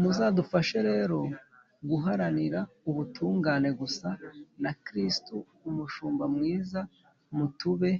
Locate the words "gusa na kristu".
3.80-5.36